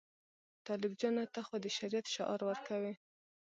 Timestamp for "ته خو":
1.33-1.55